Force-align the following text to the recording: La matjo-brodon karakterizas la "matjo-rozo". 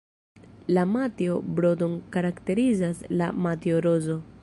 La 0.75 0.85
matjo-brodon 0.93 1.95
karakterizas 2.17 3.05
la 3.21 3.33
"matjo-rozo". 3.47 4.23